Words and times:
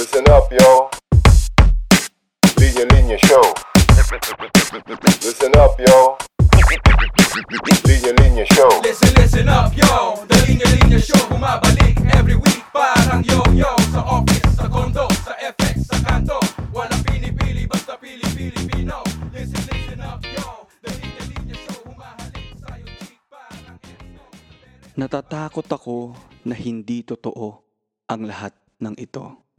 Listen 0.00 0.24
up, 0.32 0.48
yo. 0.48 0.88
Linya 2.56 2.88
Linya 2.88 3.20
Show. 3.20 3.44
Listen 5.20 5.52
up, 5.60 5.76
yo. 5.76 6.16
Linya 7.84 8.12
Linya 8.16 8.48
Show. 8.48 8.80
Listen, 8.80 9.12
listen 9.20 9.52
up, 9.52 9.76
yo 9.76 10.24
The 10.24 10.40
Linya 10.48 10.64
Linya 10.72 10.96
Show 10.96 11.20
Bumabalik 11.28 12.00
every 12.16 12.32
week 12.32 12.64
Parang 12.72 13.20
yo-yo 13.28 13.68
Sa 13.92 14.00
office, 14.00 14.48
sa 14.56 14.72
condo, 14.72 15.04
sa 15.20 15.36
FX, 15.36 15.92
sa 15.92 16.00
kanto 16.00 16.40
Walang 16.72 17.04
pinipili, 17.04 17.68
basta 17.68 18.00
pili-Pilipino 18.00 19.04
Listen, 19.36 19.60
listen 19.68 20.00
up, 20.00 20.24
yo 20.24 20.64
The 20.80 20.96
Linya 20.96 21.22
Linya 21.28 21.56
Show 21.60 21.76
Humahalik 21.84 22.56
sa'yo, 22.56 22.88
chick 23.04 23.20
Parang 23.28 23.76
esto 23.84 24.24
Natatakot 24.96 25.68
ako 25.68 26.16
na 26.48 26.56
hindi 26.56 27.04
totoo 27.04 27.60
ang 28.08 28.24
lahat 28.24 28.56
ng 28.80 28.96
ito. 28.96 29.49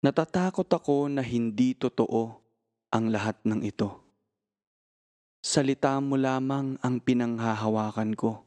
Natatakot 0.00 0.64
ako 0.64 1.12
na 1.12 1.20
hindi 1.20 1.76
totoo 1.76 2.32
ang 2.88 3.12
lahat 3.12 3.36
ng 3.44 3.60
ito. 3.60 4.00
Salita 5.44 6.00
mo 6.00 6.16
lamang 6.16 6.80
ang 6.80 6.96
pinanghahawakan 7.04 8.16
ko. 8.16 8.40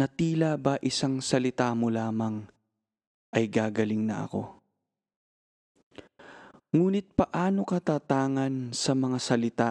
Na 0.00 0.08
tila 0.08 0.56
ba 0.56 0.80
isang 0.80 1.20
salita 1.20 1.68
mo 1.76 1.92
lamang 1.92 2.48
ay 3.36 3.52
gagaling 3.52 4.00
na 4.00 4.24
ako. 4.24 4.56
Ngunit 6.72 7.12
paano 7.12 7.68
ka 7.68 7.76
tatangan 7.76 8.72
sa 8.72 8.96
mga 8.96 9.18
salita 9.20 9.70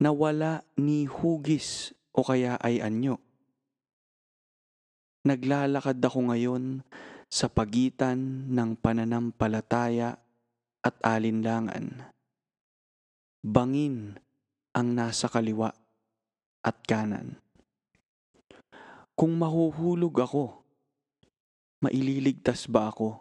na 0.00 0.16
wala 0.16 0.64
ni 0.80 1.04
hugis 1.04 1.92
o 2.16 2.24
kaya 2.24 2.56
ay 2.64 2.80
anyo. 2.80 3.20
Naglalakad 5.28 6.00
ako 6.00 6.32
ngayon 6.32 6.80
sa 7.34 7.50
pagitan 7.50 8.46
ng 8.46 8.78
pananampalataya 8.78 10.14
at 10.86 10.94
alinlangan. 11.02 12.06
Bangin 13.42 14.14
ang 14.70 14.94
nasa 14.94 15.26
kaliwa 15.26 15.74
at 16.62 16.76
kanan. 16.86 17.42
Kung 19.18 19.34
mahuhulog 19.34 20.14
ako, 20.14 20.62
maililigtas 21.82 22.70
ba 22.70 22.94
ako 22.94 23.18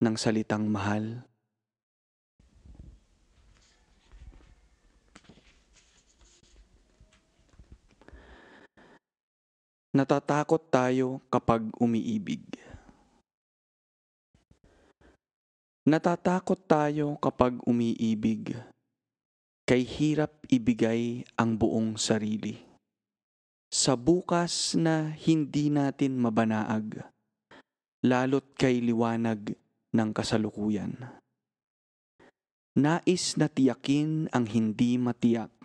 ng 0.00 0.16
salitang 0.16 0.64
mahal? 0.64 1.20
Natatakot 9.92 10.64
tayo 10.72 11.20
kapag 11.28 11.68
umiibig. 11.76 12.67
Natatakot 15.88 16.68
tayo 16.68 17.16
kapag 17.16 17.64
umiibig. 17.64 18.52
Kay 19.64 19.88
hirap 19.88 20.36
ibigay 20.52 21.24
ang 21.32 21.56
buong 21.56 21.96
sarili. 21.96 22.60
Sa 23.72 23.96
bukas 23.96 24.76
na 24.76 25.16
hindi 25.16 25.72
natin 25.72 26.20
mabanaag, 26.20 27.08
lalot 28.04 28.44
kay 28.60 28.84
liwanag 28.84 29.56
ng 29.96 30.10
kasalukuyan. 30.12 30.92
Nais 32.76 33.40
na 33.40 33.48
tiyakin 33.48 34.28
ang 34.28 34.44
hindi 34.44 35.00
matiyak. 35.00 35.56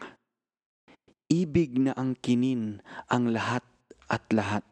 Ibig 1.27 1.83
na 1.83 1.99
ang 1.99 2.15
kinin 2.15 2.79
ang 3.11 3.27
lahat 3.27 3.67
at 4.07 4.23
lahat. 4.31 4.63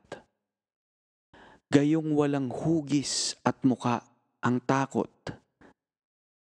Gayong 1.68 2.16
walang 2.16 2.48
hugis 2.48 3.36
at 3.44 3.60
muka 3.68 4.08
ang 4.40 4.64
takot, 4.64 5.12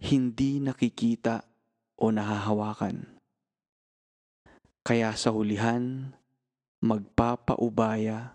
hindi 0.02 0.58
nakikita 0.58 1.46
o 2.02 2.10
nahahawakan. 2.10 3.06
Kaya 4.82 5.14
sa 5.14 5.30
hulihan, 5.30 6.18
magpapaubaya 6.82 8.34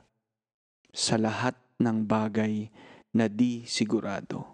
sa 0.94 1.19
lahat 1.19 1.59
ng 1.82 2.06
bagay 2.06 2.71
na 3.10 3.26
di 3.26 3.66
sigurado. 3.66 4.47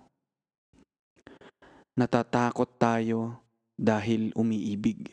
Natatakot 1.92 2.80
tayo 2.80 3.44
dahil 3.76 4.32
umiibig. 4.32 5.12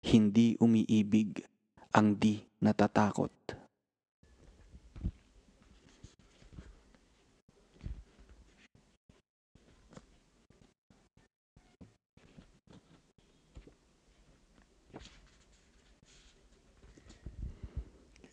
Hindi 0.00 0.56
umiibig 0.56 1.44
ang 1.92 2.16
di 2.16 2.40
natatakot. 2.64 3.59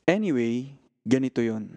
Anyway, 0.08 0.72
ganito 1.04 1.44
yon. 1.44 1.76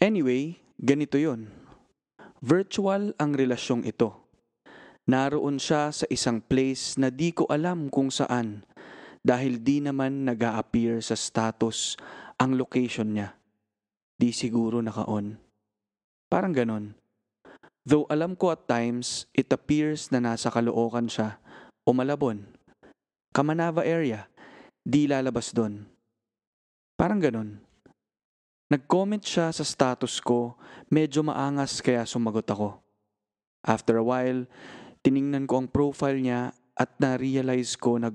Anyway, 0.00 0.56
ganito 0.80 1.20
yon. 1.20 1.52
Virtual 2.40 3.12
ang 3.20 3.36
relasyong 3.36 3.84
ito. 3.84 4.16
Naroon 5.04 5.60
siya 5.60 5.92
sa 5.92 6.08
isang 6.08 6.40
place 6.40 6.96
na 6.96 7.12
di 7.12 7.28
ko 7.28 7.44
alam 7.52 7.92
kung 7.92 8.08
saan 8.08 8.64
dahil 9.20 9.60
di 9.60 9.84
naman 9.84 10.24
nag 10.24 10.40
appear 10.48 11.04
sa 11.04 11.12
status 11.12 12.00
ang 12.40 12.56
location 12.56 13.20
niya. 13.20 13.36
Di 14.16 14.32
siguro 14.32 14.80
naka-on. 14.80 15.36
Parang 16.32 16.56
ganon. 16.56 16.96
Though 17.84 18.08
alam 18.08 18.32
ko 18.32 18.48
at 18.48 18.64
times, 18.64 19.28
it 19.36 19.52
appears 19.52 20.08
na 20.08 20.24
nasa 20.24 20.48
Caloocan 20.48 21.12
siya 21.12 21.36
o 21.84 21.92
Malabon. 21.92 22.48
Kamanava 23.36 23.84
area, 23.84 24.24
di 24.86 25.10
lalabas 25.10 25.50
doon. 25.50 25.82
Parang 26.94 27.18
ganon. 27.18 27.58
Nag-comment 28.70 29.22
siya 29.22 29.50
sa 29.50 29.66
status 29.66 30.22
ko, 30.22 30.54
medyo 30.86 31.26
maangas 31.26 31.82
kaya 31.82 32.06
sumagot 32.06 32.46
ako. 32.46 32.78
After 33.66 33.98
a 33.98 34.06
while, 34.06 34.46
tiningnan 35.02 35.50
ko 35.50 35.58
ang 35.58 35.68
profile 35.70 36.22
niya 36.22 36.54
at 36.78 36.94
na-realize 37.02 37.74
ko 37.74 37.98
na 37.98 38.14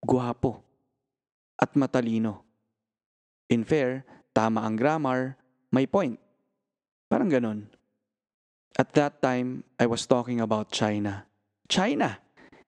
guwapo 0.00 0.64
at 1.60 1.76
matalino. 1.76 2.40
In 3.52 3.64
fair, 3.68 4.04
tama 4.32 4.64
ang 4.64 4.80
grammar, 4.80 5.36
may 5.68 5.84
point. 5.84 6.16
Parang 7.08 7.28
ganon. 7.28 7.68
At 8.76 8.96
that 8.96 9.20
time, 9.20 9.64
I 9.76 9.88
was 9.88 10.04
talking 10.08 10.40
about 10.40 10.72
China. 10.72 11.28
China! 11.68 12.20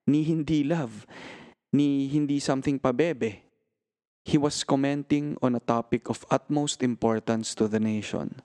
Ni 0.09 0.25
hindi 0.25 0.65
love, 0.65 1.05
ni 1.71 2.11
hindi 2.11 2.37
something 2.43 2.77
pabebe. 2.77 3.47
He 4.27 4.37
was 4.37 4.61
commenting 4.61 5.39
on 5.41 5.57
a 5.57 5.63
topic 5.63 6.05
of 6.11 6.27
utmost 6.29 6.85
importance 6.85 7.57
to 7.57 7.65
the 7.65 7.81
nation. 7.81 8.43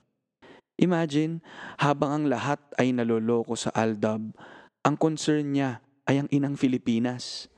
Imagine, 0.81 1.43
habang 1.77 2.11
ang 2.13 2.25
lahat 2.29 2.57
ay 2.81 2.93
naloloko 2.95 3.53
sa 3.53 3.69
Aldab, 3.77 4.33
ang 4.81 4.95
concern 4.97 5.53
niya 5.53 5.83
ay 6.09 6.23
ang 6.23 6.29
inang 6.31 6.55
Filipinas. 6.57 7.51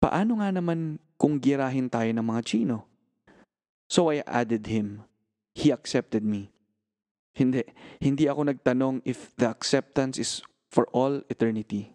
Paano 0.00 0.40
nga 0.40 0.48
naman 0.54 1.02
kung 1.18 1.36
girahin 1.40 1.90
tayo 1.90 2.08
ng 2.12 2.24
mga 2.24 2.42
Chino? 2.46 2.88
So 3.92 4.08
I 4.08 4.24
added 4.24 4.68
him. 4.68 5.04
He 5.52 5.68
accepted 5.68 6.24
me. 6.24 6.48
Hindi, 7.36 7.64
hindi 8.00 8.24
ako 8.28 8.48
nagtanong 8.48 9.04
if 9.04 9.32
the 9.36 9.48
acceptance 9.48 10.16
is 10.16 10.40
for 10.72 10.88
all 10.92 11.20
eternity. 11.28 11.92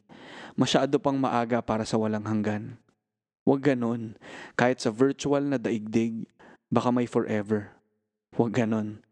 Masyado 0.57 0.97
pang 0.97 1.13
maaga 1.13 1.61
para 1.61 1.85
sa 1.85 2.01
walang 2.01 2.25
hanggan. 2.25 2.81
Huwag 3.45 3.61
ganon. 3.61 4.17
Kahit 4.57 4.81
sa 4.81 4.89
virtual 4.89 5.45
na 5.45 5.61
daigdig, 5.61 6.25
baka 6.73 6.89
may 6.89 7.05
forever. 7.05 7.77
Huwag 8.33 8.57
ganon. 8.57 9.05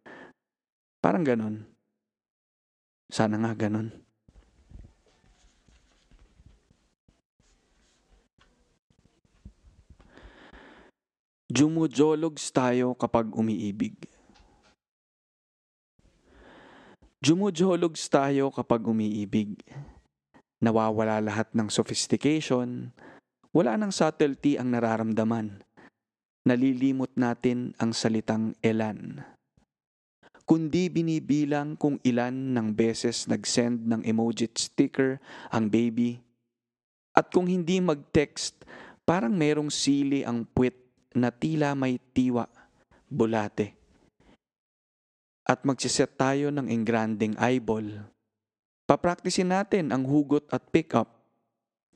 Parang 1.05 1.21
ganon. 1.21 1.69
Sana 3.13 3.37
nga 3.37 3.53
ganon. 3.53 3.93
Jumujologs 11.45 12.49
tayo 12.49 12.97
kapag 12.97 13.29
umiibig. 13.37 13.93
Jumujologs 17.21 18.09
tayo 18.09 18.49
kapag 18.49 18.81
umiibig. 18.83 19.61
Nawawala 20.65 21.21
lahat 21.21 21.53
ng 21.53 21.69
sophistication, 21.69 22.89
wala 23.53 23.77
ng 23.77 23.93
subtlety 23.93 24.57
ang 24.57 24.73
nararamdaman. 24.73 25.61
Nalilimot 26.49 27.13
natin 27.13 27.77
ang 27.77 27.93
salitang 27.93 28.57
elan. 28.65 29.21
Kundi 30.45 30.89
binibilang 30.89 31.77
kung 31.77 32.01
ilan 32.01 32.33
ng 32.57 32.73
beses 32.73 33.29
nag-send 33.29 33.85
ng 33.85 34.01
emoji 34.01 34.49
sticker 34.57 35.21
ang 35.53 35.69
baby. 35.69 36.17
At 37.13 37.29
kung 37.29 37.45
hindi 37.45 37.77
mag-text, 37.77 38.65
parang 39.05 39.37
merong 39.37 39.69
sili 39.69 40.25
ang 40.25 40.49
puwit 40.49 40.81
na 41.13 41.29
tila 41.29 41.77
may 41.77 42.01
tiwa, 42.01 42.49
bulate. 43.05 43.77
at 45.45 45.61
magsiset 45.61 46.17
tayo 46.17 46.49
ng 46.49 46.65
engranding 46.73 47.37
eyeball. 47.37 47.85
Papraktisin 48.85 49.49
natin 49.49 49.89
ang 49.89 50.05
hugot 50.05 50.45
at 50.53 50.61
pick-up, 50.69 51.09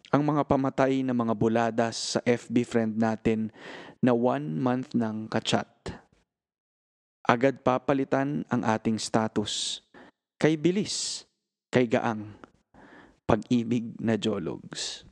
ang 0.09 0.25
mga 0.25 0.41
pamatay 0.41 1.05
na 1.05 1.13
mga 1.13 1.37
buladas 1.37 2.17
sa 2.17 2.19
FB 2.25 2.65
friend 2.65 2.97
natin 2.97 3.53
na 4.01 4.09
one 4.17 4.57
month 4.57 4.97
ng 4.97 5.29
kachat. 5.29 5.69
Agad 7.21 7.61
papalitan 7.61 8.41
ang 8.49 8.65
ating 8.65 8.97
status. 8.97 9.85
Kay 10.41 10.57
bilis, 10.57 11.29
kay 11.69 11.85
gaang, 11.85 12.25
pag-ibig 13.29 13.93
na 14.01 14.17
jologs. 14.17 15.05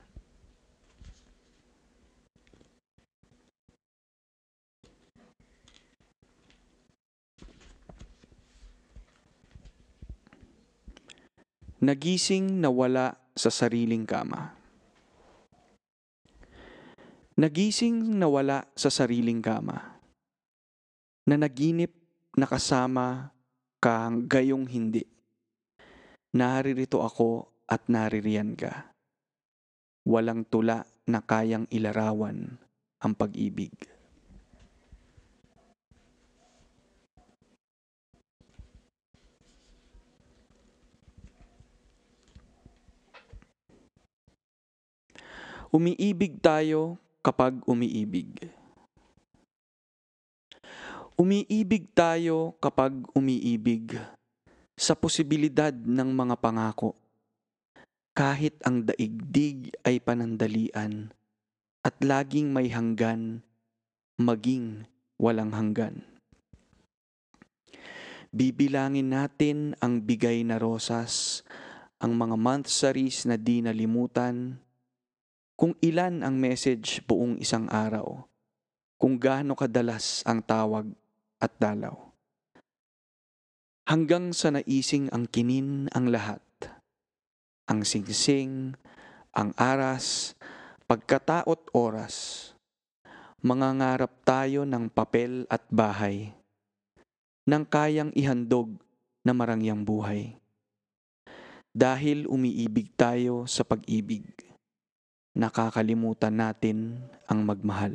Nagising 11.77 12.57
na 12.57 12.73
wala 12.73 13.13
sa 13.37 13.53
sariling 13.53 14.01
kama. 14.01 14.49
Nagising 17.37 18.17
na 18.17 18.25
wala 18.25 18.65
sa 18.73 18.89
sariling 18.89 19.45
kama. 19.45 20.01
Na 21.29 21.37
naginip 21.37 21.93
na 22.33 22.49
kasama 22.49 23.29
ka 23.77 24.09
gayong 24.09 24.65
hindi. 24.65 25.05
Naririto 26.33 27.05
ako 27.05 27.45
at 27.69 27.85
naririyan 27.85 28.57
ka. 28.57 28.89
Walang 30.09 30.49
tula 30.49 30.81
na 31.05 31.21
kayang 31.21 31.69
ilarawan 31.69 32.57
ang 33.05 33.13
pag-ibig. 33.13 33.96
Umiibig 45.77 46.41
tayo 46.41 46.97
kapag 47.21 47.61
umiibig. 47.69 48.49
Umiibig 51.13 51.93
tayo 51.93 52.57
kapag 52.57 52.97
umiibig 53.13 53.93
sa 54.73 54.97
posibilidad 54.97 55.69
ng 55.69 56.09
mga 56.17 56.33
pangako. 56.41 56.97
Kahit 58.17 58.57
ang 58.65 58.89
daigdig 58.89 59.69
ay 59.85 60.01
panandalian 60.01 61.13
at 61.85 61.93
laging 62.01 62.49
may 62.49 62.73
hanggan, 62.73 63.45
maging 64.17 64.89
walang 65.21 65.53
hanggan. 65.53 66.01
Bibilangin 68.33 69.13
natin 69.13 69.77
ang 69.77 70.01
bigay 70.01 70.41
na 70.41 70.57
rosas, 70.57 71.45
ang 72.01 72.17
mga 72.17 72.33
monthsaries 72.33 73.29
na 73.29 73.37
di 73.37 73.61
nalimutan, 73.61 74.57
kung 75.57 75.73
ilan 75.81 76.21
ang 76.21 76.37
message 76.37 77.01
buong 77.09 77.41
isang 77.41 77.65
araw, 77.73 78.29
kung 79.01 79.17
gaano 79.17 79.57
kadalas 79.57 80.21
ang 80.29 80.45
tawag 80.45 80.85
at 81.41 81.49
dalaw. 81.57 81.97
Hanggang 83.89 84.37
sa 84.37 84.53
naising 84.53 85.09
ang 85.09 85.25
kinin 85.25 85.89
ang 85.97 86.13
lahat, 86.13 86.45
ang 87.65 87.81
singsing, 87.81 88.77
ang 89.33 89.49
aras, 89.57 90.37
pagkataot 90.85 91.73
oras, 91.73 92.53
mangangarap 93.41 94.13
tayo 94.21 94.61
ng 94.61 94.93
papel 94.93 95.49
at 95.49 95.65
bahay, 95.73 96.37
nang 97.49 97.65
kayang 97.65 98.13
ihandog 98.13 98.77
na 99.25 99.33
marangyang 99.33 99.81
buhay. 99.81 100.37
Dahil 101.73 102.29
umiibig 102.29 102.93
tayo 102.93 103.49
sa 103.49 103.65
pag-ibig 103.65 104.46
nakakalimutan 105.37 106.33
natin 106.33 106.97
ang 107.29 107.45
magmahal. 107.45 107.93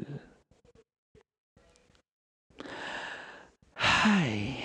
Hi! 3.74 4.62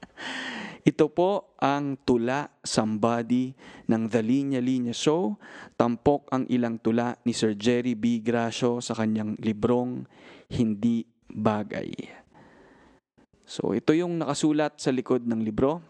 Ito 0.90 1.12
po 1.12 1.52
ang 1.60 2.00
tula 2.08 2.48
Somebody 2.64 3.52
ng 3.84 4.08
The 4.08 4.24
Linya 4.24 4.64
Linya 4.64 4.96
Show. 4.96 5.36
Tampok 5.76 6.32
ang 6.32 6.48
ilang 6.48 6.80
tula 6.80 7.20
ni 7.28 7.36
Sir 7.36 7.52
Jerry 7.52 7.92
B. 7.92 8.24
Gracio 8.24 8.80
sa 8.80 8.96
kanyang 8.96 9.36
librong 9.36 10.08
Hindi 10.48 11.04
Bagay. 11.28 12.16
So 13.44 13.76
ito 13.76 13.92
yung 13.92 14.24
nakasulat 14.24 14.80
sa 14.80 14.88
likod 14.88 15.28
ng 15.28 15.44
libro. 15.44 15.89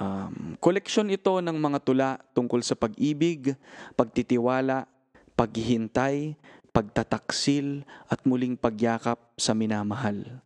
Um, 0.00 0.56
koleksyon 0.58 1.12
ito 1.12 1.36
ng 1.38 1.56
mga 1.56 1.78
tula 1.84 2.10
tungkol 2.32 2.64
sa 2.64 2.74
pag-ibig, 2.74 3.54
pagtitiwala, 3.94 4.88
paghihintay, 5.36 6.36
pagtataksil 6.72 7.84
at 8.08 8.24
muling 8.24 8.56
pagyakap 8.56 9.20
sa 9.36 9.52
minamahal. 9.52 10.40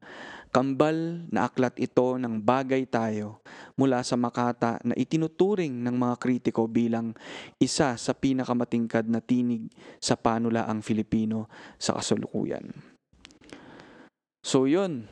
Kambal 0.51 1.29
na 1.29 1.47
aklat 1.47 1.77
ito 1.77 2.17
ng 2.17 2.41
bagay 2.41 2.89
tayo 2.89 3.45
mula 3.77 4.01
sa 4.01 4.17
Makata 4.17 4.81
na 4.83 4.97
itinuturing 4.97 5.85
ng 5.85 5.93
mga 5.93 6.17
kritiko 6.17 6.65
bilang 6.65 7.13
isa 7.61 7.93
sa 8.01 8.13
pinakamatingkad 8.17 9.05
na 9.05 9.21
tinig 9.21 9.69
sa 10.01 10.17
panulaang 10.17 10.81
Filipino 10.81 11.45
sa 11.77 12.01
kasalukuyan. 12.01 12.73
So 14.41 14.65
yun, 14.65 15.11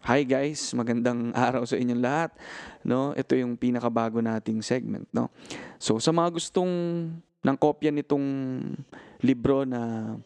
Hi 0.00 0.24
guys, 0.24 0.72
magandang 0.72 1.28
araw 1.36 1.68
sa 1.68 1.76
inyong 1.76 2.00
lahat. 2.00 2.32
No, 2.80 3.12
ito 3.12 3.36
yung 3.36 3.52
pinakabago 3.52 4.24
nating 4.24 4.64
segment, 4.64 5.04
no. 5.12 5.28
So 5.76 6.00
sa 6.00 6.08
mga 6.08 6.40
gustong 6.40 6.72
ng 7.20 7.56
kopya 7.60 7.92
nitong 7.92 8.24
libro 9.20 9.68
na 9.68 10.16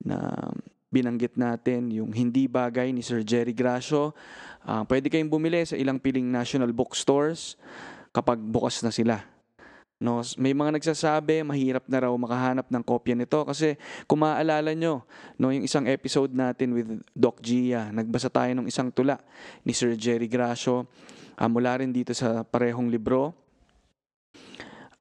na 0.00 0.48
binanggit 0.88 1.36
natin, 1.36 1.92
yung 1.92 2.16
Hindi 2.16 2.48
Bagay 2.48 2.96
ni 2.96 3.04
Sir 3.04 3.20
Jerry 3.20 3.52
Gracio, 3.52 4.16
uh, 4.64 4.88
pwede 4.88 5.12
kayong 5.12 5.28
bumili 5.28 5.68
sa 5.68 5.76
ilang 5.76 6.00
piling 6.00 6.24
national 6.24 6.72
bookstores 6.72 7.60
kapag 8.16 8.40
bukas 8.40 8.80
na 8.80 8.88
sila. 8.88 9.20
No, 10.00 10.24
may 10.40 10.56
mga 10.56 10.80
nagsasabi 10.80 11.44
mahirap 11.44 11.84
na 11.84 12.08
raw 12.08 12.12
makahanap 12.16 12.72
ng 12.72 12.80
kopya 12.80 13.12
nito 13.12 13.44
kasi 13.44 13.76
kung 14.08 14.24
maaalala 14.24 14.72
nyo, 14.72 15.04
no, 15.36 15.52
yung 15.52 15.60
isang 15.60 15.84
episode 15.84 16.32
natin 16.32 16.72
with 16.72 16.88
Doc 17.12 17.36
Gia, 17.44 17.92
nagbasa 17.92 18.32
tayo 18.32 18.48
ng 18.56 18.64
isang 18.64 18.88
tula 18.88 19.20
ni 19.60 19.76
Sir 19.76 19.92
Jerry 20.00 20.24
Gracio 20.24 20.88
uh, 21.36 21.48
mula 21.52 21.84
rin 21.84 21.92
dito 21.92 22.16
sa 22.16 22.40
parehong 22.48 22.88
libro. 22.88 23.36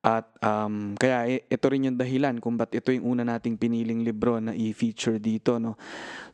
At 0.03 0.27
um, 0.43 0.99
kaya 0.99 1.43
ito 1.47 1.65
rin 1.71 1.87
yung 1.87 1.95
dahilan 1.95 2.35
kung 2.43 2.59
ba't 2.59 2.71
ito 2.75 2.91
yung 2.91 3.15
una 3.15 3.23
nating 3.23 3.55
piniling 3.55 4.03
libro 4.03 4.35
na 4.43 4.51
i-feature 4.51 5.15
dito. 5.15 5.59
No? 5.63 5.79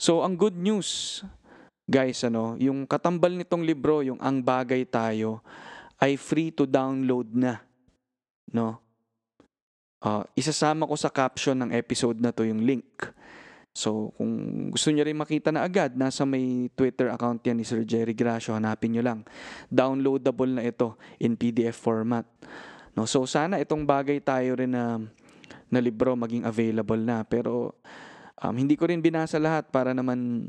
So 0.01 0.25
ang 0.25 0.41
good 0.41 0.57
news, 0.57 1.21
guys, 1.85 2.21
ano, 2.25 2.57
yung 2.57 2.89
katambal 2.89 3.33
nitong 3.37 3.61
libro, 3.61 4.01
yung 4.01 4.17
Ang 4.21 4.41
Bagay 4.41 4.89
Tayo, 4.89 5.45
ay 6.01 6.17
free 6.17 6.49
to 6.49 6.65
download 6.65 7.29
na 7.29 7.61
no? 8.51 8.81
Uh, 10.05 10.21
isasama 10.37 10.85
ko 10.85 10.93
sa 10.93 11.09
caption 11.09 11.57
ng 11.57 11.71
episode 11.73 12.21
na 12.21 12.29
to 12.29 12.45
yung 12.45 12.61
link. 12.61 12.85
So, 13.75 14.15
kung 14.15 14.31
gusto 14.71 14.87
niyo 14.93 15.03
rin 15.03 15.19
makita 15.19 15.51
na 15.51 15.65
agad, 15.65 15.97
nasa 15.97 16.23
may 16.23 16.71
Twitter 16.77 17.11
account 17.11 17.43
yan 17.43 17.59
ni 17.59 17.65
Sir 17.67 17.83
Jerry 17.83 18.15
Gracio, 18.15 18.55
hanapin 18.55 18.95
niyo 18.95 19.03
lang. 19.03 19.27
Downloadable 19.67 20.47
na 20.47 20.63
ito 20.63 20.95
in 21.19 21.35
PDF 21.35 21.75
format. 21.75 22.23
No, 22.95 23.03
so 23.03 23.27
sana 23.27 23.59
itong 23.59 23.83
bagay 23.83 24.23
tayo 24.23 24.55
rin 24.55 24.71
na 24.71 25.03
na 25.67 25.79
libro 25.83 26.15
maging 26.15 26.47
available 26.47 27.01
na 27.01 27.27
pero 27.27 27.75
um, 28.39 28.55
hindi 28.55 28.79
ko 28.79 28.87
rin 28.87 29.03
binasa 29.03 29.35
lahat 29.35 29.67
para 29.67 29.91
naman 29.91 30.47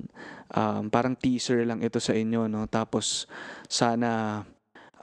um, 0.54 0.82
parang 0.86 1.18
teaser 1.18 1.66
lang 1.66 1.82
ito 1.82 1.98
sa 1.98 2.14
inyo 2.14 2.46
no 2.46 2.68
tapos 2.70 3.26
sana 3.66 4.42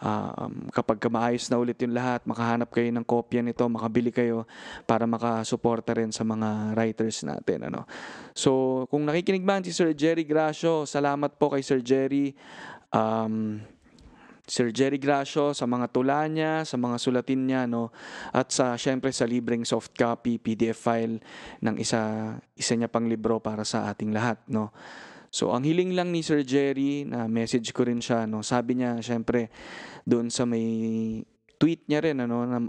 um, 0.04 0.68
kapag 0.76 1.00
maayos 1.08 1.48
na 1.48 1.56
ulit 1.56 1.80
yung 1.80 1.96
lahat, 1.96 2.28
makahanap 2.28 2.68
kayo 2.68 2.92
ng 2.92 3.08
kopya 3.08 3.40
nito, 3.40 3.64
makabili 3.72 4.12
kayo 4.12 4.44
para 4.84 5.08
makasuporta 5.08 5.96
rin 5.96 6.12
sa 6.12 6.28
mga 6.28 6.76
writers 6.76 7.24
natin. 7.24 7.72
Ano. 7.72 7.88
So, 8.36 8.84
kung 8.92 9.08
nakikinig 9.08 9.48
man 9.48 9.64
si 9.64 9.72
Sir 9.72 9.96
Jerry 9.96 10.28
Gracio, 10.28 10.84
salamat 10.84 11.40
po 11.40 11.56
kay 11.56 11.64
Sir 11.64 11.80
Jerry. 11.80 12.36
Um, 12.92 13.64
Sir 14.44 14.76
Jerry 14.76 15.00
Gracio 15.00 15.56
sa 15.56 15.64
mga 15.64 15.88
tula 15.88 16.28
niya, 16.28 16.68
sa 16.68 16.76
mga 16.76 17.00
sulatin 17.00 17.48
niya, 17.48 17.64
no? 17.64 17.96
At 18.36 18.52
sa 18.52 18.76
syempre 18.76 19.16
sa 19.16 19.24
libreng 19.24 19.64
soft 19.64 19.96
copy 19.96 20.36
PDF 20.36 20.84
file 20.84 21.24
ng 21.64 21.80
isa 21.80 22.36
isa 22.52 22.76
niya 22.76 22.92
pang 22.92 23.08
libro 23.08 23.40
para 23.40 23.64
sa 23.64 23.88
ating 23.88 24.12
lahat, 24.12 24.44
no? 24.52 24.76
So, 25.34 25.50
ang 25.50 25.66
hiling 25.66 25.98
lang 25.98 26.14
ni 26.14 26.22
Sir 26.22 26.46
Jerry, 26.46 27.10
na 27.10 27.26
message 27.26 27.74
ko 27.74 27.90
rin 27.90 27.98
siya, 27.98 28.30
no, 28.30 28.46
sabi 28.46 28.78
niya, 28.78 29.02
syempre, 29.02 29.50
doon 30.06 30.30
sa 30.30 30.46
may 30.46 30.62
tweet 31.58 31.90
niya 31.90 32.06
rin, 32.06 32.22
ano, 32.22 32.46
na, 32.46 32.62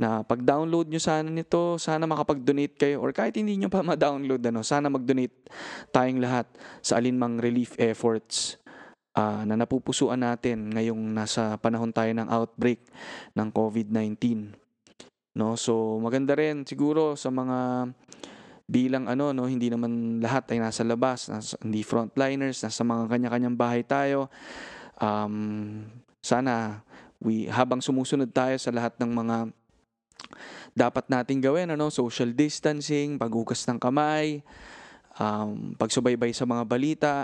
na 0.00 0.08
pag-download 0.24 0.88
nyo 0.88 0.96
sana 0.96 1.28
nito, 1.28 1.76
sana 1.76 2.08
makapag-donate 2.08 2.80
kayo, 2.80 3.04
or 3.04 3.12
kahit 3.12 3.36
hindi 3.36 3.60
nyo 3.60 3.68
pa 3.68 3.84
ma-download, 3.92 4.40
ano, 4.40 4.64
sana 4.64 4.88
mag-donate 4.88 5.52
tayong 5.92 6.24
lahat 6.24 6.48
sa 6.80 6.96
alinmang 6.96 7.36
relief 7.36 7.76
efforts 7.76 8.56
ah, 9.12 9.44
na 9.44 9.60
napupusuan 9.60 10.24
natin 10.24 10.72
ngayong 10.72 11.12
nasa 11.12 11.60
panahon 11.60 11.92
tayo 11.92 12.16
ng 12.16 12.32
outbreak 12.32 12.80
ng 13.36 13.48
COVID-19. 13.52 14.16
No, 15.36 15.52
so 15.52 16.00
maganda 16.00 16.32
rin 16.32 16.64
siguro 16.64 17.12
sa 17.12 17.28
mga 17.28 17.92
bilang 18.70 19.10
ano 19.10 19.34
no, 19.34 19.50
hindi 19.50 19.66
naman 19.66 20.22
lahat 20.22 20.54
ay 20.54 20.62
nasa 20.62 20.86
labas, 20.86 21.26
nasa, 21.26 21.58
hindi 21.58 21.82
frontliners, 21.82 22.62
nasa 22.62 22.86
mga 22.86 23.10
kanya-kanyang 23.10 23.58
bahay 23.58 23.82
tayo. 23.82 24.30
Um, 25.02 25.82
sana 26.22 26.86
we 27.18 27.50
habang 27.50 27.82
sumusunod 27.82 28.30
tayo 28.30 28.54
sa 28.62 28.70
lahat 28.70 28.94
ng 29.02 29.10
mga 29.10 29.36
dapat 30.70 31.10
nating 31.10 31.42
gawin 31.42 31.74
ano, 31.74 31.90
social 31.90 32.30
distancing, 32.30 33.18
paghugas 33.18 33.66
ng 33.66 33.82
kamay, 33.82 34.38
um, 35.18 35.74
pagsubaybay 35.74 36.30
sa 36.30 36.46
mga 36.46 36.62
balita, 36.62 37.14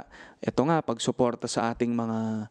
ito 0.42 0.60
nga 0.66 0.82
pagsuporta 0.82 1.46
sa 1.46 1.70
ating 1.70 1.94
mga 1.94 2.50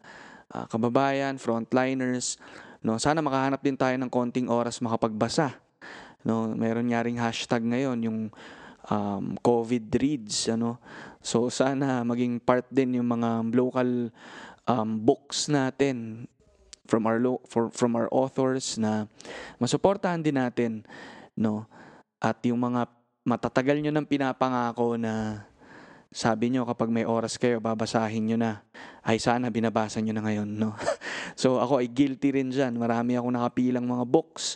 ah, 0.56 0.66
kababayan, 0.72 1.36
frontliners, 1.36 2.40
no. 2.80 2.96
Sana 2.96 3.20
makahanap 3.20 3.60
din 3.60 3.76
tayo 3.76 4.00
ng 4.00 4.08
konting 4.08 4.48
oras 4.48 4.80
makapagbasa. 4.80 5.60
No, 6.26 6.50
meron 6.58 6.90
nga 6.90 7.06
ring 7.06 7.22
hashtag 7.22 7.62
ngayon 7.62 8.00
yung 8.02 8.20
um, 8.90 9.38
COVID 9.42 9.86
reads 9.98 10.50
ano. 10.50 10.78
So 11.26 11.50
sana 11.50 12.06
maging 12.06 12.42
part 12.42 12.70
din 12.70 13.02
yung 13.02 13.10
mga 13.10 13.50
local 13.54 14.14
um, 14.70 14.90
books 15.02 15.50
natin 15.50 16.28
from 16.86 17.10
our 17.10 17.18
lo- 17.18 17.42
for, 17.50 17.74
from 17.74 17.98
our 17.98 18.10
authors 18.14 18.78
na 18.78 19.10
masuportahan 19.58 20.22
din 20.22 20.38
natin 20.38 20.86
no? 21.34 21.66
At 22.22 22.42
yung 22.46 22.62
mga 22.62 22.90
matatagal 23.26 23.82
nyo 23.82 23.92
nang 23.92 24.08
pinapangako 24.08 24.96
na 24.96 25.46
sabi 26.16 26.48
nyo 26.48 26.64
kapag 26.64 26.88
may 26.88 27.04
oras 27.04 27.36
kayo 27.36 27.60
babasahin 27.60 28.24
nyo 28.24 28.38
na. 28.40 28.64
Ay 29.04 29.20
sana 29.20 29.52
binabasa 29.52 30.00
nyo 30.00 30.16
na 30.16 30.24
ngayon 30.24 30.48
no? 30.48 30.72
So 31.36 31.60
ako 31.60 31.84
ay 31.84 31.92
guilty 31.92 32.32
rin 32.32 32.48
dyan. 32.48 32.80
Marami 32.80 33.20
ako 33.20 33.28
nakapilang 33.28 33.84
mga 33.84 34.08
books. 34.08 34.56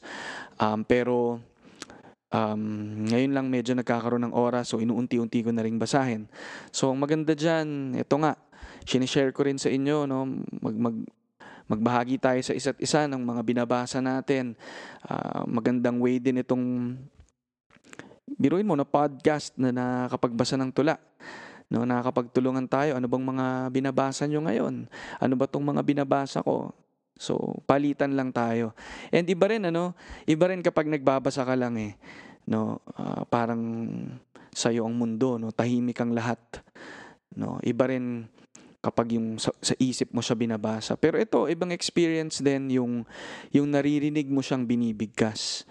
Um, 0.56 0.88
pero 0.88 1.44
um, 2.34 2.62
ngayon 3.10 3.32
lang 3.34 3.48
medyo 3.50 3.74
nagkakaroon 3.78 4.30
ng 4.30 4.36
oras 4.36 4.74
so 4.74 4.82
inuunti-unti 4.82 5.46
ko 5.46 5.50
na 5.54 5.66
rin 5.66 5.78
basahin 5.78 6.26
so 6.74 6.90
ang 6.90 7.00
maganda 7.02 7.34
dyan 7.38 7.98
ito 7.98 8.16
nga 8.18 8.38
sinishare 8.86 9.34
ko 9.34 9.46
rin 9.46 9.62
sa 9.62 9.70
inyo 9.70 10.10
no 10.10 10.26
mag, 10.62 10.76
mag 10.78 10.96
magbahagi 11.70 12.18
tayo 12.18 12.42
sa 12.42 12.58
isa't 12.58 12.82
isa 12.82 13.06
ng 13.06 13.22
mga 13.22 13.46
binabasa 13.46 14.02
natin. 14.02 14.58
Ah, 15.06 15.46
magandang 15.46 16.02
way 16.02 16.18
din 16.18 16.42
itong 16.42 16.98
biruin 18.34 18.66
mo 18.66 18.74
na 18.74 18.90
podcast 18.90 19.54
na 19.54 19.70
nakapagbasa 19.70 20.58
ng 20.58 20.74
tula. 20.74 20.98
No, 21.70 21.86
nakakapagtulungan 21.86 22.66
tayo. 22.66 22.98
Ano 22.98 23.06
bang 23.06 23.22
mga 23.22 23.70
binabasa 23.70 24.26
nyo 24.26 24.42
ngayon? 24.42 24.90
Ano 25.22 25.34
ba 25.38 25.46
tong 25.46 25.62
mga 25.62 25.86
binabasa 25.86 26.42
ko? 26.42 26.74
So, 27.20 27.60
palitan 27.68 28.16
lang 28.16 28.32
tayo. 28.32 28.72
And 29.12 29.28
iba 29.28 29.52
rin, 29.52 29.68
ano? 29.68 29.92
Iba 30.24 30.56
rin 30.56 30.64
kapag 30.64 30.88
nagbabasa 30.88 31.44
ka 31.44 31.54
lang 31.60 31.76
eh. 31.76 32.00
No, 32.48 32.80
ah, 32.96 33.28
parang 33.28 33.62
sa'yo 34.56 34.88
ang 34.88 34.96
mundo, 34.96 35.36
no? 35.36 35.52
Tahimik 35.52 36.00
ang 36.00 36.16
lahat. 36.16 36.40
No, 37.36 37.60
iba 37.62 37.92
rin 37.92 38.26
kapag 38.80 39.20
yung 39.20 39.36
sa, 39.36 39.52
sa 39.60 39.76
isip 39.78 40.16
mo 40.16 40.24
siya 40.24 40.40
binabasa. 40.40 40.96
Pero 40.96 41.20
ito, 41.20 41.46
ibang 41.52 41.76
experience 41.76 42.40
din 42.40 42.80
yung 42.80 43.04
yung 43.52 43.68
naririnig 43.68 44.32
mo 44.32 44.40
siyang 44.40 44.64
binibigkas. 44.64 45.68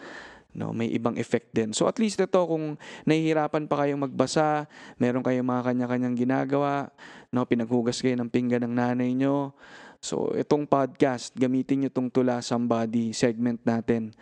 No, 0.53 0.73
may 0.73 0.91
ibang 0.93 1.17
effect 1.21 1.53
din. 1.53 1.73
So 1.77 1.87
at 1.89 2.01
least 2.01 2.21
ito 2.21 2.41
kung 2.41 2.77
nahihirapan 3.05 3.69
pa 3.69 3.85
kayong 3.85 4.09
magbasa, 4.09 4.67
meron 4.97 5.25
kayong 5.25 5.45
mga 5.45 5.63
kanya-kanyang 5.73 6.17
ginagawa, 6.17 6.89
no, 7.33 7.45
pinaghugas 7.45 8.01
kayo 8.01 8.17
ng 8.17 8.33
pinggan 8.33 8.65
ng 8.65 8.75
nanay 8.75 9.13
nyo. 9.13 9.55
So 9.99 10.31
itong 10.39 10.65
podcast, 10.65 11.35
gamitin 11.35 11.85
nyo 11.85 11.89
itong 11.91 12.11
tula 12.11 12.39
somebody 12.39 13.11
segment 13.11 13.59
natin 13.67 14.15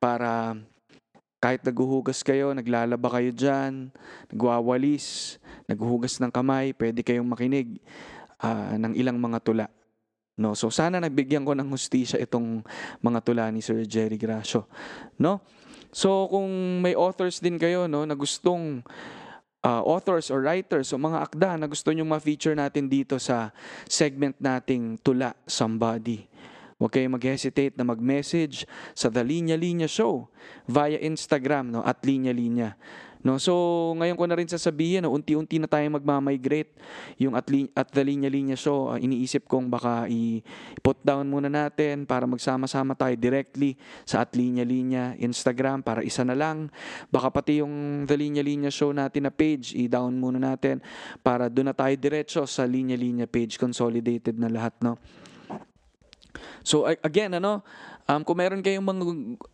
para 0.00 0.56
kahit 1.38 1.62
naghuhugas 1.62 2.26
kayo, 2.26 2.50
naglalaba 2.50 3.08
kayo 3.20 3.30
dyan, 3.30 3.94
nagwawalis, 4.32 5.38
naghuhugas 5.70 6.18
ng 6.18 6.32
kamay, 6.34 6.74
pwede 6.74 7.06
kayong 7.06 7.28
makinig 7.28 7.78
ah, 8.42 8.74
ng 8.74 8.96
ilang 8.98 9.20
mga 9.20 9.38
tula. 9.44 9.66
No, 10.38 10.54
so 10.54 10.70
sana 10.70 11.02
nabigyan 11.02 11.42
ko 11.42 11.50
ng 11.54 11.66
hustisya 11.66 12.22
itong 12.22 12.62
mga 13.02 13.18
tula 13.26 13.50
ni 13.50 13.58
Sir 13.58 13.82
Jerry 13.82 14.14
Gracio, 14.14 14.70
no? 15.18 15.42
So 15.90 16.30
kung 16.30 16.78
may 16.78 16.94
authors 16.94 17.42
din 17.42 17.58
kayo 17.58 17.90
no 17.90 18.06
na 18.06 18.14
gustong 18.14 18.84
ah, 19.62 19.82
authors 19.82 20.30
or 20.30 20.44
writers 20.44 20.90
o 20.94 21.00
mga 21.00 21.18
akda 21.24 21.50
na 21.58 21.66
gusto 21.66 21.90
nyong 21.90 22.08
ma-feature 22.08 22.54
natin 22.54 22.86
dito 22.86 23.18
sa 23.18 23.50
segment 23.86 24.36
nating 24.38 25.00
Tula 25.02 25.34
Somebody. 25.46 26.26
Huwag 26.78 26.94
kayong 26.94 27.18
mag-hesitate 27.18 27.74
na 27.74 27.82
mag-message 27.82 28.62
sa 28.94 29.10
The 29.10 29.26
Linya 29.26 29.58
Linya 29.58 29.90
Show 29.90 30.30
via 30.70 30.94
Instagram 31.02 31.74
no 31.74 31.82
at 31.82 31.98
Linya 32.06 32.30
Linya. 32.30 32.78
No, 33.26 33.34
so 33.42 33.52
ngayon 33.98 34.14
ko 34.14 34.24
na 34.30 34.38
rin 34.38 34.46
sasabihin, 34.46 35.02
no, 35.02 35.10
unti-unti 35.10 35.58
na 35.58 35.66
tayong 35.66 35.98
magma-migrate 35.98 36.70
yung 37.18 37.34
at, 37.34 37.50
li- 37.50 37.70
at 37.74 37.90
the 37.90 38.02
Linya 38.06 38.30
Linya 38.30 38.54
Show. 38.54 38.94
ah, 38.94 38.98
iniisip 38.98 39.50
kong 39.50 39.66
baka 39.66 40.06
i-put 40.06 41.02
down 41.02 41.26
muna 41.26 41.50
natin 41.50 42.06
para 42.06 42.30
magsama-sama 42.30 42.94
tayo 42.94 43.18
directly 43.18 43.74
sa 44.06 44.22
at 44.22 44.30
Linya 44.38 44.62
Linya 44.62 45.18
Instagram 45.18 45.82
para 45.82 46.06
isa 46.06 46.22
na 46.22 46.38
lang. 46.38 46.70
Baka 47.10 47.34
pati 47.34 47.58
yung 47.58 48.06
The 48.06 48.14
Linya 48.14 48.42
Linya 48.46 48.70
Show 48.70 48.94
natin 48.94 49.26
na 49.26 49.32
page, 49.34 49.74
i-down 49.74 50.14
muna 50.14 50.38
natin 50.38 50.78
para 51.20 51.50
doon 51.50 51.70
na 51.70 51.76
tayo 51.76 51.94
diretso 51.98 52.46
sa 52.46 52.62
Linya 52.62 52.94
Linya 52.94 53.26
page, 53.26 53.58
consolidated 53.58 54.38
na 54.38 54.46
lahat, 54.46 54.78
no? 54.78 54.94
So 56.62 56.86
again, 56.86 57.34
ano, 57.34 57.64
um, 58.08 58.20
kung 58.24 58.40
meron 58.40 58.64
kayong 58.64 58.84
mga 58.88 59.04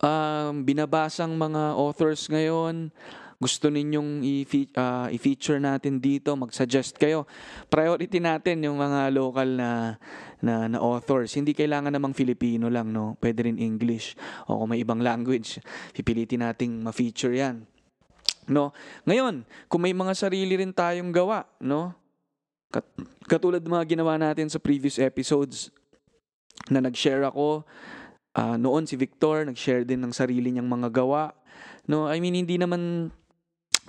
um, 0.01 0.53
binabasang 0.63 1.35
mga 1.35 1.75
authors 1.75 2.25
ngayon, 2.31 2.89
gusto 3.35 3.67
ninyong 3.67 4.23
ah, 4.79 5.11
i-feature 5.11 5.59
natin 5.59 5.99
dito, 5.99 6.31
mag-suggest 6.39 6.95
kayo. 6.95 7.27
Priority 7.67 8.23
natin 8.23 8.63
yung 8.63 8.79
mga 8.79 9.11
local 9.11 9.59
na, 9.59 9.99
na, 10.39 10.71
na 10.71 10.79
authors. 10.79 11.35
Hindi 11.35 11.51
kailangan 11.51 11.91
namang 11.91 12.15
Filipino 12.15 12.71
lang, 12.71 12.95
no? 12.95 13.19
Pwede 13.19 13.43
rin 13.43 13.59
English 13.59 14.15
o 14.47 14.63
kung 14.63 14.71
may 14.71 14.79
ibang 14.79 15.03
language. 15.03 15.59
Pipilitin 15.91 16.47
nating 16.47 16.79
ma-feature 16.79 17.35
yan. 17.35 17.67
No? 18.47 18.71
Ngayon, 19.03 19.43
kung 19.67 19.83
may 19.83 19.91
mga 19.91 20.15
sarili 20.15 20.55
rin 20.55 20.71
tayong 20.71 21.11
gawa, 21.11 21.43
no? 21.59 21.91
Kat- 22.71 22.87
katulad 23.27 23.59
mga 23.59 23.99
ginawa 23.99 24.15
natin 24.15 24.47
sa 24.47 24.63
previous 24.63 24.95
episodes, 24.95 25.75
na 26.69 26.81
nag-share 26.81 27.25
ako. 27.25 27.61
Ah, 28.35 28.59
noon 28.59 28.83
si 28.83 28.99
Victor 28.99 29.47
nag-share 29.47 29.87
din 29.87 30.03
ng 30.03 30.11
sarili 30.11 30.51
niyang 30.51 30.67
mga 30.67 30.91
gawa. 30.91 31.31
No, 31.87 32.11
I 32.11 32.19
mean 32.19 32.35
hindi 32.35 32.59
naman 32.59 33.07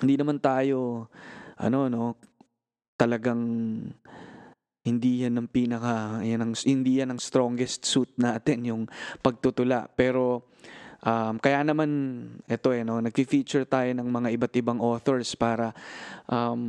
hindi 0.01 0.15
naman 0.15 0.39
tayo 0.39 1.11
ano 1.57 1.89
no 1.89 2.21
talagang 3.01 3.43
hindi 4.87 5.27
yan 5.27 5.41
ang 5.41 5.49
pinaka 5.51 6.21
yan 6.21 6.41
ang 6.45 6.53
hindi 6.63 7.01
yan 7.01 7.17
ang 7.17 7.21
strongest 7.21 7.89
suit 7.89 8.13
natin 8.21 8.63
yung 8.69 8.83
pagtutula 9.25 9.89
pero 9.89 10.53
um, 11.01 11.41
kaya 11.41 11.65
naman 11.65 11.91
ito 12.45 12.71
eh 12.77 12.85
no 12.85 13.01
nagfi-feature 13.01 13.65
tayo 13.65 13.89
ng 13.97 14.09
mga 14.09 14.29
iba't 14.37 14.55
ibang 14.61 14.79
authors 14.85 15.33
para 15.35 15.73
um, 16.29 16.61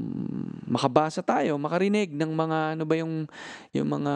makabasa 0.72 1.19
tayo 1.19 1.60
makarinig 1.60 2.15
ng 2.15 2.31
mga 2.31 2.79
ano 2.79 2.84
ba 2.88 2.96
yung 2.96 3.27
yung 3.75 3.88
mga 3.91 4.13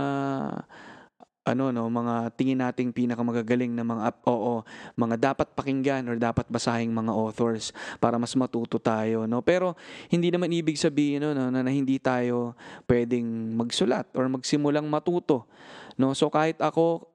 ano 1.42 1.74
no 1.74 1.90
mga 1.90 2.38
tingin 2.38 2.62
nating 2.62 2.94
pinakamagagaling 2.94 3.74
na 3.74 3.82
mga 3.82 4.14
oo 4.30 4.62
mga 4.94 5.34
dapat 5.34 5.50
pakinggan 5.58 6.06
or 6.06 6.14
dapat 6.14 6.46
basahing 6.46 6.94
mga 6.94 7.10
authors 7.10 7.74
para 7.98 8.22
mas 8.22 8.38
matuto 8.38 8.78
tayo 8.78 9.26
no? 9.26 9.42
Pero 9.42 9.74
hindi 10.14 10.30
naman 10.30 10.54
ibig 10.54 10.78
sabihin 10.78 11.26
no, 11.26 11.34
no 11.34 11.50
na, 11.50 11.66
na 11.66 11.72
hindi 11.74 11.98
tayo 11.98 12.54
pwedeng 12.86 13.58
magsulat 13.58 14.14
or 14.14 14.30
magsimulang 14.30 14.86
matuto 14.86 15.50
no? 15.98 16.14
So 16.14 16.30
kahit 16.30 16.62
ako 16.62 17.10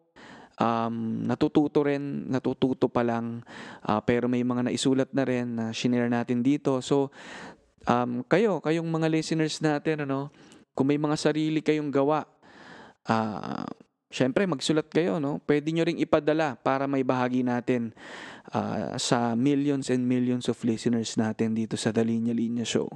um, 0.59 1.23
natututo 1.23 1.87
rin 1.87 2.27
natututo 2.27 2.91
pa 2.91 3.07
lang 3.07 3.47
ah, 3.87 4.03
pero 4.03 4.27
may 4.27 4.43
mga 4.43 4.67
naisulat 4.67 5.11
na 5.15 5.23
rin 5.23 5.55
na 5.55 5.65
shinare 5.71 6.11
natin 6.11 6.43
dito. 6.43 6.83
So 6.83 7.15
um, 7.87 8.27
kayo 8.27 8.59
kayong 8.59 8.91
mga 8.91 9.07
listeners 9.07 9.63
natin 9.63 10.03
ano 10.03 10.35
kung 10.75 10.91
may 10.91 10.99
mga 10.99 11.15
sarili 11.15 11.63
kayong 11.63 11.95
gawa 11.95 12.27
ah 13.07 13.63
Siyempre, 14.07 14.47
magsulat 14.47 14.87
kayo, 14.87 15.19
no? 15.19 15.43
Pwede 15.43 15.75
nyo 15.75 15.83
ring 15.83 15.99
ipadala 15.99 16.55
para 16.55 16.87
may 16.87 17.03
bahagi 17.03 17.43
natin 17.43 17.91
ah, 18.55 18.95
sa 19.03 19.35
millions 19.35 19.91
and 19.91 20.07
millions 20.07 20.47
of 20.47 20.57
listeners 20.63 21.19
natin 21.19 21.59
dito 21.59 21.75
sa 21.75 21.91
The 21.91 22.07
Linya 22.07 22.63
Show. 22.63 22.87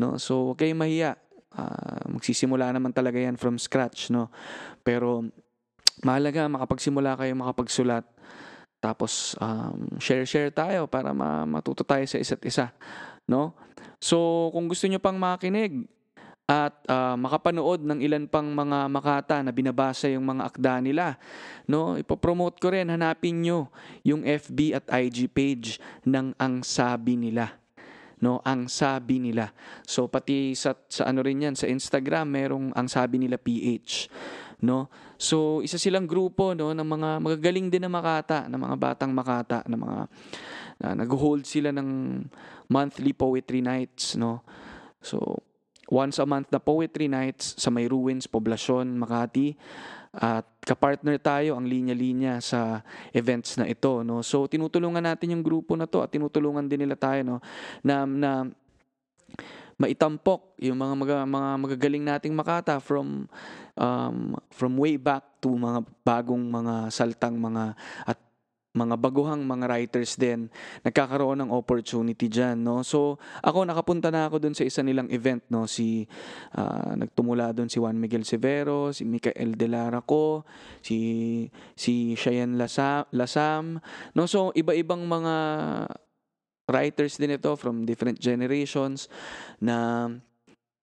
No? 0.00 0.16
So, 0.16 0.52
huwag 0.52 0.64
kayong 0.64 0.80
mahiya. 0.80 1.20
Ah, 1.52 2.08
magsisimula 2.08 2.72
naman 2.72 2.96
talaga 2.96 3.20
yan 3.20 3.36
from 3.36 3.60
scratch, 3.60 4.08
no? 4.08 4.32
Pero, 4.80 5.28
mahalaga 6.00 6.48
makapagsimula 6.48 7.20
kayo 7.20 7.32
makapagsulat. 7.36 8.08
Tapos, 8.80 9.36
um, 9.36 10.00
share-share 10.00 10.48
tayo 10.48 10.88
para 10.88 11.12
ma- 11.12 11.44
matuto 11.44 11.84
tayo 11.84 12.00
sa 12.08 12.16
isa't 12.16 12.40
isa, 12.48 12.72
no? 13.28 13.52
So, 14.00 14.48
kung 14.56 14.72
gusto 14.72 14.88
nyo 14.88 14.96
pang 14.96 15.20
makinig, 15.20 15.84
at 16.50 16.74
ah, 16.90 17.14
makapanood 17.14 17.86
ng 17.86 18.02
ilan 18.02 18.26
pang 18.26 18.50
mga 18.50 18.90
makata 18.90 19.38
na 19.38 19.54
binabasa 19.54 20.10
yung 20.10 20.26
mga 20.26 20.50
akda 20.50 20.82
nila. 20.82 21.14
No, 21.70 21.94
ipopromote 21.94 22.58
ko 22.58 22.74
rin, 22.74 22.90
hanapin 22.90 23.38
nyo 23.46 23.70
yung 24.02 24.26
FB 24.26 24.74
at 24.74 24.86
IG 24.90 25.30
page 25.30 25.78
ng 26.02 26.34
Ang 26.42 26.66
Sabi 26.66 27.14
Nila. 27.14 27.54
No, 28.20 28.44
ang 28.44 28.68
sabi 28.68 29.16
nila. 29.16 29.48
So 29.88 30.04
pati 30.04 30.52
sa, 30.52 30.76
sa 30.92 31.08
ano 31.08 31.24
rin 31.24 31.40
yan, 31.40 31.56
sa 31.56 31.64
Instagram 31.64 32.28
merong 32.28 32.68
ang 32.76 32.84
sabi 32.84 33.16
nila 33.16 33.40
PH. 33.40 34.12
No? 34.60 34.92
So 35.16 35.64
isa 35.64 35.80
silang 35.80 36.04
grupo 36.04 36.52
no 36.52 36.76
ng 36.76 36.84
mga 36.84 37.16
magagaling 37.16 37.72
din 37.72 37.80
na 37.80 37.88
makata, 37.88 38.44
ng 38.44 38.60
mga 38.60 38.76
batang 38.76 39.12
makata, 39.16 39.64
ng 39.64 39.80
mga 39.80 39.98
na 40.84 40.88
nag-hold 41.00 41.48
sila 41.48 41.72
ng 41.72 42.20
monthly 42.68 43.16
poetry 43.16 43.64
nights, 43.64 44.20
no. 44.20 44.44
So 45.00 45.40
once 45.90 46.22
a 46.22 46.26
month 46.26 46.48
na 46.54 46.62
poetry 46.62 47.10
nights 47.10 47.58
sa 47.58 47.68
May 47.68 47.90
Ruins, 47.90 48.30
Poblacion, 48.30 48.86
Makati. 48.96 49.58
At 50.10 50.46
kapartner 50.66 51.22
tayo 51.22 51.54
ang 51.54 51.70
linya-linya 51.70 52.42
sa 52.42 52.82
events 53.14 53.54
na 53.58 53.70
ito, 53.70 54.02
no. 54.02 54.26
So 54.26 54.50
tinutulungan 54.50 55.06
natin 55.06 55.38
yung 55.38 55.44
grupo 55.46 55.78
na 55.78 55.86
to 55.86 56.02
at 56.02 56.10
tinutulungan 56.10 56.66
din 56.66 56.82
nila 56.82 56.98
tayo, 56.98 57.22
no, 57.22 57.38
na 57.86 58.06
na 58.06 58.30
maitampok 59.80 60.60
yung 60.60 60.76
mga 60.76 60.94
mga, 60.98 61.16
mga 61.24 61.50
magagaling 61.56 62.04
nating 62.04 62.34
makata 62.36 62.76
from 62.82 63.24
um, 63.80 64.36
from 64.52 64.76
way 64.76 65.00
back 65.00 65.40
to 65.40 65.56
mga 65.56 65.80
bagong 66.04 66.44
mga 66.52 66.92
saltang 66.92 67.40
mga 67.40 67.72
at 68.04 68.18
mga 68.70 68.94
baguhang 69.02 69.42
mga 69.42 69.66
writers 69.66 70.14
din 70.14 70.46
nagkakaroon 70.86 71.42
ng 71.42 71.50
opportunity 71.50 72.30
diyan 72.30 72.54
no? 72.54 72.86
So 72.86 73.18
ako 73.42 73.66
nakapunta 73.66 74.14
na 74.14 74.30
ako 74.30 74.38
doon 74.38 74.54
sa 74.54 74.62
isa 74.62 74.86
nilang 74.86 75.10
event 75.10 75.42
no? 75.50 75.66
Si 75.66 76.06
ah, 76.54 76.94
nagtumula 76.94 77.50
doon 77.50 77.66
si 77.66 77.82
Juan 77.82 77.98
Miguel 77.98 78.22
Severo 78.22 78.94
si 78.94 79.02
Micael 79.02 79.58
De 79.58 79.66
Lara 79.66 79.98
ko 80.06 80.46
si 80.86 81.50
si 81.74 82.14
Cheyenne 82.14 82.54
Lasam, 82.54 83.10
Lasam 83.10 83.82
no? 84.14 84.30
So 84.30 84.54
iba-ibang 84.54 85.02
mga 85.02 85.34
writers 86.70 87.18
din 87.18 87.34
ito 87.34 87.50
from 87.58 87.82
different 87.82 88.22
generations 88.22 89.10
na 89.58 90.06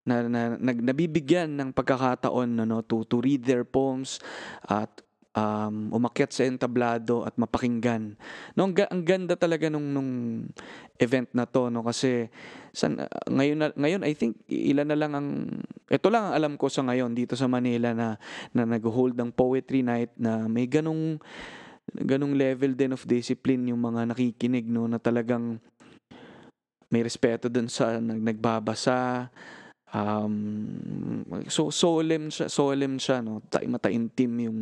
na, 0.08 0.24
na 0.27 0.56
nag, 0.56 0.79
nabibigyan 0.84 1.51
ng 1.51 1.70
pagkakataon 1.75 2.48
no, 2.51 2.63
no, 2.63 2.79
to, 2.79 3.03
to 3.08 3.20
read 3.20 3.44
their 3.44 3.67
poems 3.67 4.24
at 4.63 5.03
um, 5.38 5.94
umakyat 5.94 6.34
sa 6.34 6.50
entablado 6.50 7.22
at 7.22 7.38
mapakinggan. 7.38 8.17
No, 8.58 8.65
ang, 8.65 8.74
ang 8.74 9.03
ganda 9.06 9.38
talaga 9.38 9.70
nung, 9.70 9.94
nung 9.94 10.12
event 10.98 11.29
na 11.38 11.46
to 11.46 11.70
no 11.70 11.86
kasi 11.86 12.34
san, 12.74 12.98
ngayon 13.29 13.77
ngayon 13.77 14.01
I 14.01 14.17
think 14.17 14.41
ilan 14.50 14.89
na 14.89 14.98
lang 14.98 15.13
ang 15.13 15.29
ito 15.94 16.08
lang 16.10 16.34
ang 16.34 16.34
alam 16.34 16.53
ko 16.58 16.74
sa 16.74 16.82
ngayon 16.82 17.13
dito 17.13 17.38
sa 17.38 17.46
Manila 17.46 17.94
na 17.94 18.17
na 18.50 18.65
nag-hold 18.65 19.13
ng 19.13 19.29
poetry 19.29 19.86
night 19.86 20.10
na 20.17 20.50
may 20.50 20.65
ganong 20.65 21.22
ganong 21.94 22.34
level 22.34 22.74
din 22.74 22.98
of 22.98 23.06
discipline 23.06 23.70
yung 23.70 23.79
mga 23.79 24.10
nakikinig 24.12 24.65
no 24.65 24.89
na 24.89 24.98
talagang 24.98 25.62
may 26.89 27.03
respeto 27.03 27.46
dun 27.48 27.70
sa 27.70 28.01
nag, 28.01 28.20
nagbabasa 28.20 29.29
um, 29.98 31.25
so 31.50 31.74
solemn 31.74 32.30
siya 32.30 32.48
solemn 32.48 33.01
siya 33.01 33.25
no? 33.25 33.42
Ta- 33.50 33.66
mataintim 33.66 34.32
yung 34.38 34.60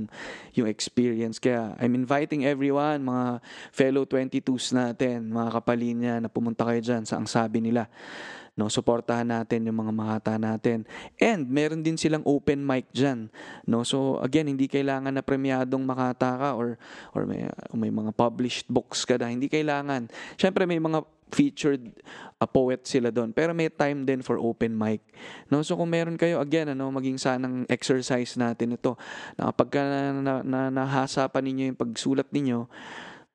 yung 0.56 0.68
experience. 0.68 1.38
Kaya 1.38 1.76
I'm 1.80 1.94
inviting 1.96 2.48
everyone 2.48 3.04
mga 3.04 3.44
fellow 3.76 4.04
22s 4.08 4.72
natin 4.72 5.32
mga 5.32 5.50
kapalinya 5.62 6.14
na 6.24 6.30
pumunta 6.32 6.64
kayo 6.64 6.80
dyan 6.80 7.04
sa 7.04 7.20
ang 7.20 7.28
sabi 7.28 7.60
nila 7.60 7.92
no? 8.56 8.72
Suportahan 8.72 9.28
natin 9.28 9.68
yung 9.68 9.84
mga 9.84 9.92
makata 9.92 10.34
natin. 10.40 10.88
And 11.20 11.44
meron 11.52 11.84
din 11.84 12.00
silang 12.00 12.24
open 12.24 12.64
mic 12.64 12.88
diyan 12.96 13.28
no? 13.68 13.84
So 13.84 14.18
again 14.24 14.48
hindi 14.48 14.72
kailangan 14.72 15.12
na 15.12 15.24
premiadong 15.24 15.84
makata 15.84 16.40
ka 16.40 16.50
or 16.56 16.80
or 17.12 17.28
may, 17.28 17.46
may 17.76 17.92
mga 17.92 18.16
published 18.16 18.72
books 18.72 19.04
ka 19.04 19.20
na. 19.20 19.30
Hindi 19.30 19.52
kailangan. 19.52 20.08
Syempre 20.40 20.64
may 20.64 20.80
mga 20.80 21.04
featured 21.34 21.94
uh, 22.38 22.48
poet 22.48 22.86
sila 22.86 23.10
doon. 23.10 23.34
Pero 23.34 23.52
may 23.56 23.72
time 23.72 24.06
din 24.06 24.22
for 24.22 24.38
open 24.38 24.78
mic. 24.78 25.02
No 25.50 25.66
so 25.66 25.78
kung 25.78 25.90
meron 25.90 26.18
kayo 26.20 26.42
again 26.42 26.74
ano 26.74 26.90
maging 26.94 27.18
sanang 27.18 27.66
exercise 27.72 28.38
natin 28.38 28.78
ito. 28.78 28.98
Na 29.40 29.50
kapag 29.50 29.70
ka 29.74 29.82
na, 29.82 30.00
na, 30.14 30.34
na, 30.46 30.60
nahasa 30.70 31.26
pa 31.30 31.42
ninyo 31.42 31.74
yung 31.74 31.80
pagsulat 31.80 32.30
ninyo 32.30 32.70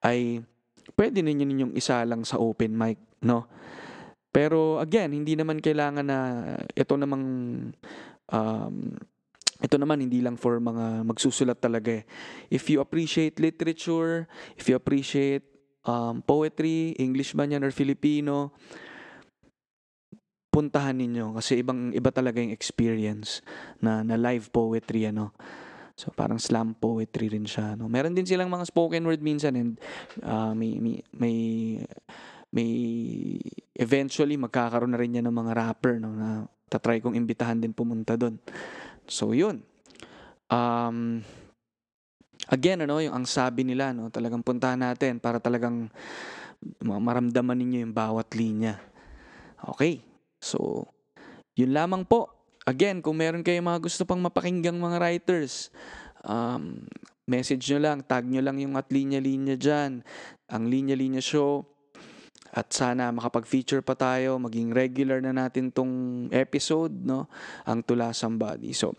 ay 0.06 0.40
pwede 0.96 1.20
ninyo 1.20 1.44
ninyong 1.44 1.74
isa 1.76 2.02
lang 2.06 2.22
sa 2.22 2.38
open 2.38 2.72
mic 2.74 2.98
no? 3.24 3.46
Pero 4.30 4.78
again, 4.78 5.10
hindi 5.10 5.34
naman 5.34 5.58
kailangan 5.58 6.06
na 6.06 6.18
ito 6.70 6.94
namang 6.94 7.24
um, 8.30 8.76
ito 9.60 9.76
naman 9.76 10.00
hindi 10.00 10.24
lang 10.24 10.40
for 10.40 10.56
mga 10.56 11.04
magsusulat 11.04 11.58
talaga 11.60 12.00
eh. 12.00 12.04
If 12.48 12.72
you 12.72 12.80
appreciate 12.80 13.42
literature, 13.42 14.30
if 14.56 14.70
you 14.70 14.78
appreciate 14.78 15.44
um, 15.84 16.20
poetry, 16.24 16.96
English 17.00 17.32
man 17.32 17.52
yan 17.52 17.64
or 17.64 17.72
Filipino, 17.72 18.52
puntahan 20.50 20.98
ninyo 20.98 21.38
kasi 21.38 21.62
ibang 21.62 21.94
iba 21.94 22.10
talaga 22.10 22.42
yung 22.42 22.50
experience 22.50 23.38
na 23.78 24.02
na 24.02 24.18
live 24.18 24.50
poetry 24.50 25.06
ano. 25.06 25.30
So 25.94 26.10
parang 26.10 26.42
slam 26.42 26.74
poetry 26.74 27.30
rin 27.30 27.46
siya 27.46 27.78
no. 27.78 27.86
Meron 27.86 28.16
din 28.18 28.26
silang 28.26 28.50
mga 28.50 28.66
spoken 28.66 29.06
word 29.06 29.22
minsan 29.22 29.54
and 29.54 29.72
uh, 30.26 30.50
may, 30.56 30.76
may 30.82 30.96
may 31.14 31.36
may 32.50 32.70
eventually 33.78 34.34
magkakaroon 34.34 34.90
na 34.90 34.98
rin 34.98 35.14
yan 35.14 35.30
ng 35.30 35.36
mga 35.38 35.52
rapper 35.54 36.02
no 36.02 36.10
na 36.10 36.50
tatry 36.66 36.98
kong 36.98 37.14
imbitahan 37.14 37.62
din 37.62 37.70
pumunta 37.70 38.18
doon. 38.18 38.42
So 39.06 39.30
yun. 39.30 39.62
Um 40.50 41.22
again 42.50 42.82
ano 42.82 42.98
yung 42.98 43.14
ang 43.14 43.26
sabi 43.26 43.62
nila 43.62 43.94
no 43.94 44.10
talagang 44.10 44.42
puntahan 44.42 44.82
natin 44.82 45.22
para 45.22 45.38
talagang 45.38 45.86
ma- 46.82 47.00
maramdaman 47.00 47.56
ninyo 47.56 47.88
yung 47.88 47.94
bawat 47.94 48.34
linya. 48.34 48.76
Okay. 49.62 50.02
So 50.42 50.90
yun 51.54 51.72
lamang 51.72 52.04
po. 52.04 52.30
Again, 52.68 53.00
kung 53.00 53.16
meron 53.16 53.40
kayong 53.40 53.66
mga 53.66 53.80
gusto 53.82 54.04
pang 54.04 54.20
mapakinggang 54.20 54.76
mga 54.76 55.00
writers, 55.00 55.72
um, 56.22 56.84
message 57.24 57.72
nyo 57.72 57.80
lang, 57.80 58.04
tag 58.04 58.28
nyo 58.28 58.44
lang 58.44 58.60
yung 58.60 58.76
at 58.76 58.92
linya-linya 58.92 59.56
dyan. 59.56 60.04
Ang 60.52 60.62
linya-linya 60.68 61.24
show, 61.24 61.64
at 62.50 62.66
sana 62.74 63.14
makapag-feature 63.14 63.78
pa 63.78 63.94
tayo, 63.94 64.34
maging 64.42 64.74
regular 64.74 65.22
na 65.22 65.30
natin 65.30 65.70
tong 65.70 66.26
episode, 66.34 66.90
no? 66.90 67.30
Ang 67.62 67.86
Tula 67.86 68.10
Somebody. 68.10 68.74
So, 68.74 68.98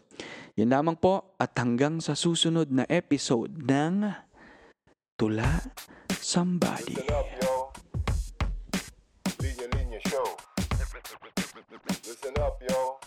yan 0.60 0.76
lamang 0.76 1.00
po 1.00 1.32
at 1.40 1.56
hanggang 1.56 2.04
sa 2.04 2.12
susunod 2.12 2.68
na 2.76 2.84
episode 2.92 3.56
ng 3.64 4.04
Tula 5.16 5.64
Somebody. 6.20 7.00
Linya, 9.40 9.68
linya 9.72 10.00
show. 10.12 10.28
Listen 12.04 12.36
up, 12.44 12.60
yo. 12.68 13.00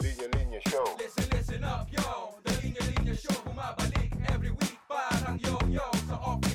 Linya, 0.00 0.26
linya 0.32 0.60
show. 0.72 0.88
Listen, 0.96 1.28
listen 1.36 1.60
up, 1.68 1.84
yo. 1.92 2.40
The 2.48 2.52
Linya, 2.64 2.82
linya 2.88 3.14
show 3.20 3.36
bumabalik 3.44 4.08
every 4.32 4.56
week 4.56 4.80
parang 4.88 5.36
yo-yo 5.36 5.84
sa 6.08 6.16
office. 6.16 6.53